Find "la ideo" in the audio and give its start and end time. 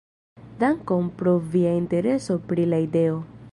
2.75-3.25